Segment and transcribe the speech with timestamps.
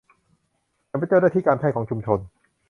[0.89, 2.19] ฉันเป็นเจ้าหน้าที่การแพทย์ของชุมชน